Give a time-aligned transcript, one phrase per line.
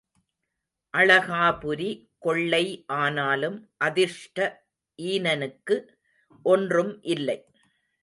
[0.93, 1.89] அளகாபுரி
[2.19, 2.63] கொள்ளை
[3.01, 3.59] ஆனாலும்
[3.77, 4.37] அதிர்ஷ்ட
[4.99, 5.77] ஈனனுக்கு
[6.45, 7.39] ஒன்றும் இல்லை.